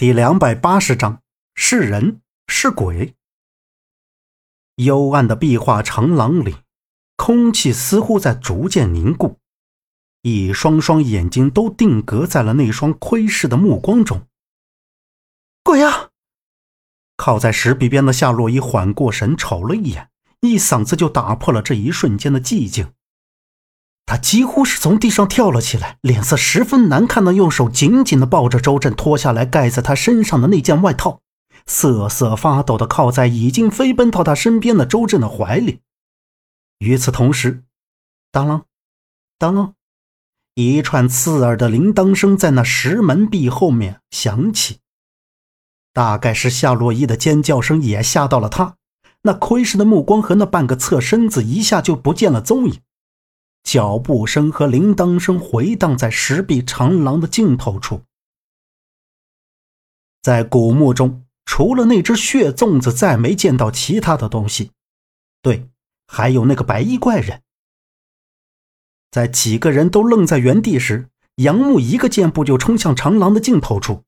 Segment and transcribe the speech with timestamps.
[0.00, 1.20] 第两百八十章
[1.54, 3.14] 是人是鬼。
[4.76, 6.56] 幽暗的壁画长廊里，
[7.16, 9.36] 空气似乎在逐渐凝固，
[10.22, 14.26] 一双双眼睛都定格在了那双窥视的目光中。
[15.62, 16.08] 鬼啊！
[17.18, 20.08] 靠在石壁边的夏洛伊缓过神，瞅了一眼，
[20.40, 22.94] 一嗓子就打破了这一瞬间的寂静。
[24.10, 31.20] 他几乎是从地上跳了起来，脸色十分难看的用手紧紧的抱着周震脱下来盖在他身上的那件外套，
[31.64, 35.78] 瑟瑟发抖的靠在已经飞奔到他身边的周震的怀里。
[36.80, 37.62] 与此同时，
[38.32, 38.62] 当啷，
[39.38, 39.74] 当啷，
[40.56, 44.78] 一串刺耳的铃铛声在那石门壁后面响起。
[45.92, 48.74] 大概是夏洛伊的尖叫声也吓到了他，
[49.22, 52.80] 那窥视的目光和那半个侧身子一下就不见了踪影。
[53.62, 58.02] 脚步声和铃铛声回荡在石壁长廊的尽头处，
[60.22, 64.72] 在古墓中，除了那只血粽子，再没见到其他的东西。
[65.42, 65.68] 对，
[66.06, 67.42] 还有那个白衣怪人。
[69.10, 74.04] 在几个人都愣在原地时，杨木一个箭步就冲向长廊的尽头处。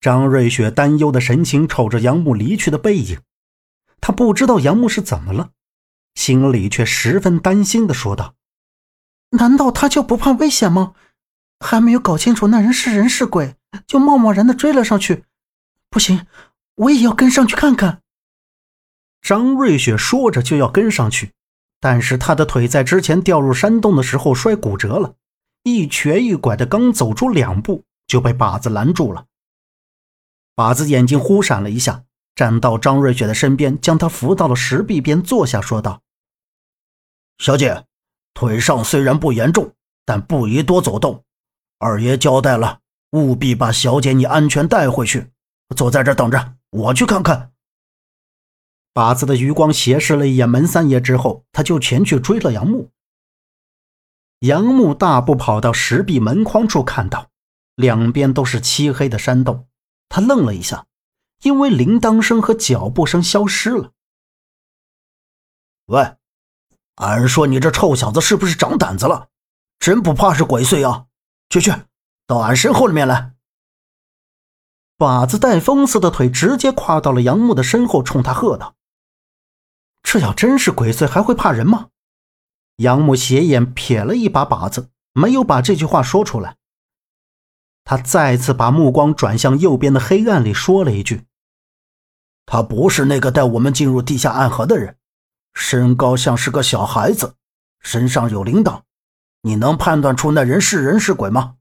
[0.00, 3.20] 张瑞雪担忧的神情瞅着杨木离去的背影，
[4.00, 5.52] 他不知道杨木是怎么了。
[6.14, 8.34] 心里却十分担心的说道
[9.30, 10.94] ：“难道他就不怕危险吗？
[11.60, 15.24] 还没有搞清楚那人是人是鬼，就贸贸然的追了上去。
[15.88, 16.26] 不行，
[16.74, 18.00] 我也要跟上去看看。”
[19.22, 21.32] 张瑞雪说着就要跟上去，
[21.80, 25.14] 但是他的腿在之前掉入山洞的时候摔骨折了，
[25.62, 29.26] 一瘸一拐的刚走出两步就被靶子拦住了。
[30.56, 32.04] 靶子眼睛忽闪了一下。
[32.34, 36.02] 站到张瑞雪的身边，将她扶到了石壁边坐下，说道
[37.38, 37.84] ：“小姐，
[38.34, 41.24] 腿上虽然不严重，但不宜多走动。
[41.78, 45.30] 二爷交代了，务必把小姐你安全带回去。
[45.76, 47.52] 坐在这等着，我去看看。”
[48.94, 52.90] 把子的余光斜视了一眼门三爷之后，他就前去追了杨木。
[54.40, 57.30] 杨木大步跑到石壁门框处，看到
[57.74, 59.66] 两边都是漆黑的山洞，
[60.08, 60.86] 他愣了一下。
[61.42, 63.92] 因为铃铛声和脚步声消失了。
[65.86, 66.16] 喂，
[66.96, 69.28] 俺说你这臭小子是不是长胆子了？
[69.78, 71.06] 真不怕是鬼祟啊？
[71.50, 71.72] 去去，
[72.26, 73.34] 到俺身后里面来！
[74.96, 78.76] 靶子带风似的腿直接跨到了杨木的身后，冲他喝道
[80.04, 81.88] ：“这要真是鬼祟，还会怕人吗？”
[82.78, 86.56] 杨木斜眼瞥了一把靶子，没有把这句话说出来。
[87.82, 91.26] 他再次把目光转向右边的黑暗里，说了一句。
[92.46, 94.96] 他不是那个带我们进入地下暗河的人，
[95.54, 97.34] 身高像是个小孩子，
[97.80, 98.82] 身上有铃铛，
[99.42, 101.54] 你能判断出那人是人是鬼吗？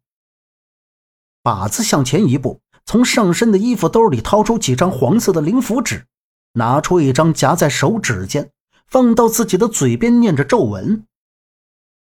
[1.43, 6.05] 靶子向前一步，从上身的衣服兜里掏出几张黄色的灵符纸，
[6.53, 8.51] 拿出一张夹在手指间，
[8.87, 11.05] 放到自己的嘴边，念着咒文。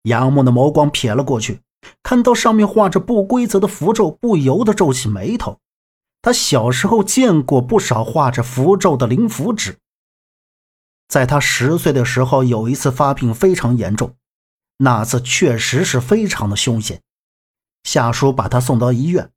[0.03, 1.61] 杨木的眸光瞥了过去，
[2.03, 5.59] 看到上面画着不规则的符咒，不由得皱起眉头。
[6.23, 9.77] 他小时候见过不少画着符咒的灵符纸。
[11.09, 14.15] 在他十岁的时候，有一次发病非常严重，
[14.79, 17.03] 那次确实是非常的凶险。
[17.83, 19.31] 夏叔把他送到医院，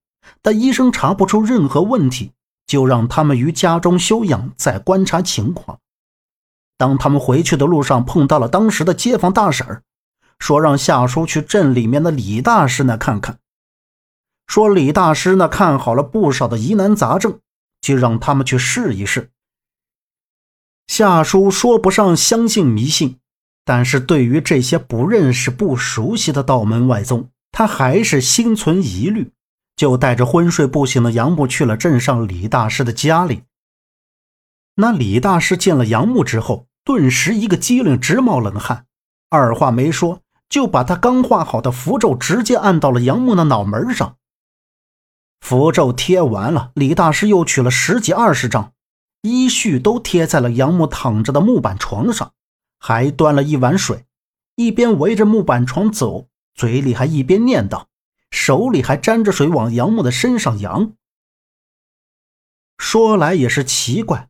[0.44, 2.32] 但医生查不出任何问题，
[2.68, 5.80] 就让他们于家中休养，再观察情况。
[6.78, 9.82] 当他们回去的路上，碰到了当时的街坊大婶
[10.38, 13.40] 说让夏叔去镇里面的李大师那看看。
[14.48, 17.40] 说李大师呢看好了不少的疑难杂症，
[17.82, 19.32] 就让他们去试一试。
[20.88, 23.18] 夏叔说不上相信迷信，
[23.64, 29.32] 但是对于这些不认识、不熟悉的道门外宗，他还是心存疑虑，
[29.76, 33.42] 就带着昏睡不醒的杨木去了镇上李大师的家里。
[34.76, 38.86] 那李大师见了杨木之后，顿时一个机灵，直冒冷汗，
[39.30, 44.18] 二话没说，就把他刚画好的符咒直接按到了杨木的脑门上。
[45.46, 48.74] 符咒贴完了，李大师又取了十几二十张，
[49.22, 52.32] 依序都贴在了杨木躺着的木板床上，
[52.80, 54.08] 还端了一碗水，
[54.56, 57.86] 一边围着木板床走，嘴里还一边念叨，
[58.32, 60.94] 手里还沾着水往杨木的身上扬。
[62.80, 64.30] 说来也是奇怪，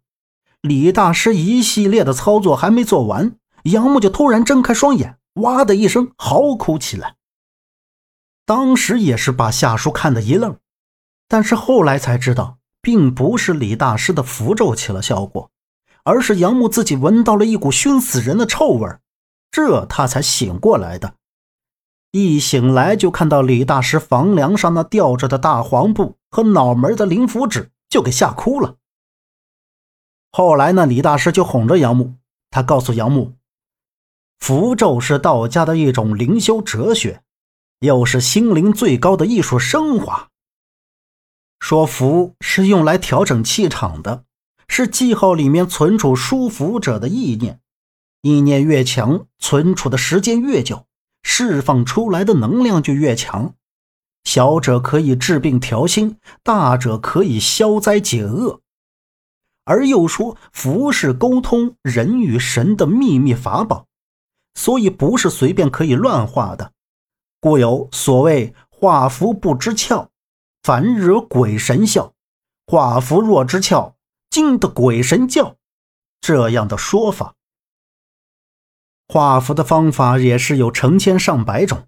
[0.59, 7.15] 李大师一系列的操作还没做完，杨木就突然睁开双眼，哇的一声嚎哭起来。
[8.45, 10.57] 当时也是把夏叔看得一愣。
[11.27, 15.49] 但是后来才知道，并不是李大师的符咒起了效果，
[16.03, 18.87] 而是杨木自己闻到了一股熏死人的臭味
[19.51, 21.15] 这他才醒过来的。
[22.11, 28.75] 一醒来就看到李大师房梁上那吊着的大黄布和脑门的灵符纸，就给吓哭了。
[30.31, 32.13] 后来呢，李大师就哄着杨木，
[32.51, 33.33] 他告诉杨木，
[34.39, 37.21] 符咒是道家的一种灵修哲学，
[37.79, 40.29] 又是心灵最高的艺术升华。
[41.59, 44.23] 说符是用来调整气场的，
[44.67, 47.59] 是记号里面存储舒服者的意念，
[48.21, 50.85] 意念越强，存储的时间越久。
[51.27, 53.55] 释放出来的能量就越强，
[54.25, 58.61] 小者可以治病调心，大者可以消灾解厄。
[59.63, 63.87] 而又说符是沟通人与神的秘密法宝，
[64.53, 66.71] 所以不是随便可以乱画的。
[67.41, 70.09] 故有所谓“画符不知窍，
[70.65, 72.13] 反惹鬼神笑；
[72.65, 73.93] 画符若知窍，
[74.31, 75.57] 惊得鬼神叫”
[76.19, 77.35] 这样的说法。
[79.07, 81.85] 画符的方法也是有成千上百种，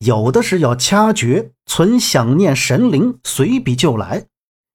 [0.00, 4.26] 有的是要掐诀存想念神灵，随笔就来；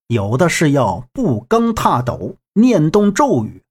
[0.08, 3.62] 有的是要步罡踏斗，念动咒语。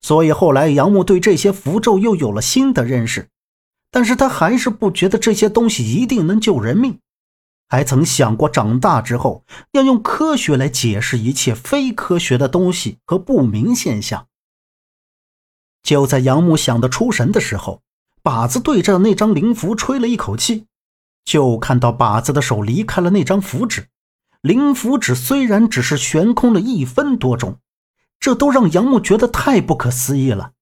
[0.00, 3.28] 所以后来杨木对这些符咒又有了新的认识，
[3.90, 6.98] 但是他还是不觉得这些东西一定能救人命，
[7.70, 14.26] 还曾想过长大之后要用科学来解释一切非科学的东西和不明现象。
[15.80, 17.80] 就在杨木想得出神的时候，
[18.24, 20.66] 靶子对着那张灵符吹了一口气，
[21.24, 23.88] 就看到靶子的手离开了那张符纸。
[24.40, 27.58] 灵符纸虽然只是悬空了一分多钟，
[28.18, 30.52] 这都让杨木觉得太不可思议了。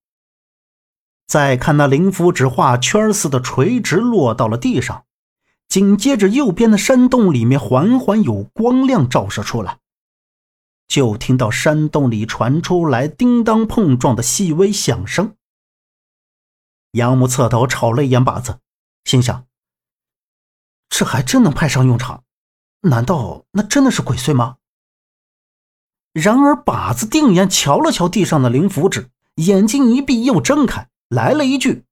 [1.26, 5.04] 再看那灵符纸画圈似的垂直落到了地上，
[5.68, 9.78] 紧接着右边的山洞里面缓缓有光亮照射出来。
[10.86, 15.36] 就听到山洞里传出来叮当碰撞的细微响声。
[16.92, 18.60] 杨木侧头瞅了一眼靶子，
[19.04, 19.46] 心想
[20.88, 22.24] ：“这还真能派上用场？
[22.80, 24.56] 难道那真的是鬼祟吗？”
[26.14, 31.84] 然而，靶子定眼瞧了瞧地上的灵符纸，眼睛一闭又睁开，来了一句：“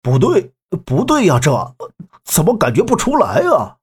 [0.00, 0.52] 不对，
[0.86, 1.74] 不对呀，这
[2.24, 3.78] 怎么感觉不出来啊？”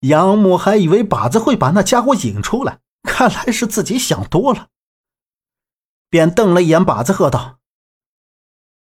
[0.00, 4.68] 杨木还以为靶子会把那家伙引出来，看来是自己想多了，
[6.08, 7.58] 便瞪了一眼靶子，喝道：“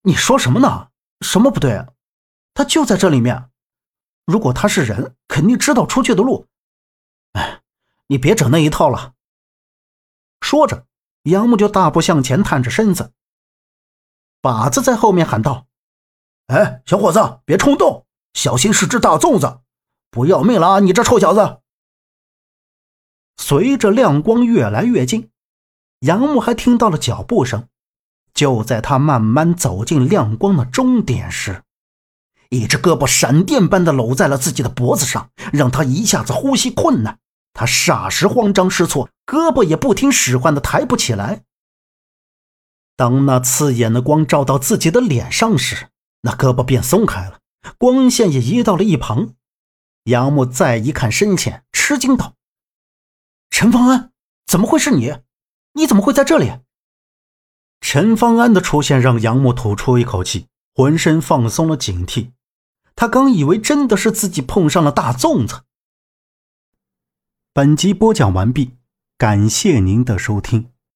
[0.02, 0.90] 你说什么呢？
[1.20, 1.86] 什么不对？
[2.54, 3.50] 他就在这里面。
[4.24, 6.46] 如果他是人，肯定知道出去的路。
[7.32, 7.62] 哎，
[8.06, 9.14] 你别整那一套了。”
[10.40, 10.86] 说着，
[11.24, 13.12] 杨木就大步向前，探着身子。
[14.40, 15.66] 靶子在后面喊道
[16.46, 19.60] ：“哎，小伙子，别冲动，小心是只大粽子。”
[20.12, 20.80] 不要命了啊！
[20.80, 21.60] 你这臭小子！
[23.38, 25.30] 随着亮光越来越近，
[26.00, 27.66] 杨木还听到了脚步声。
[28.34, 31.62] 就在他慢慢走进亮光的终点时，
[32.50, 37.18] 一只胳膊闪电般的搂在了自己的脖子上，让他一下子呼吸困难。
[37.54, 41.42] 他霎时慌张失措，胳膊也不听使唤的抬不起来。
[42.96, 45.88] 当那刺眼的光照到自己的脸上时，
[46.22, 47.40] 那胳膊便松开了，
[47.78, 49.34] 光线也移到了一旁。
[50.04, 52.34] 杨木再一看深浅，吃惊道
[53.50, 54.10] ：“陈方安，
[54.46, 55.18] 怎么会是你？
[55.74, 56.50] 你怎么会在这里？”
[57.80, 62.32] 陈方安的出现让杨木吐出一口气，浑身放松了警惕。
[62.96, 65.62] 他刚以为真的是自己碰上了大粽子。
[67.52, 68.76] 本集播讲完毕，
[69.16, 70.71] 感谢您的收听。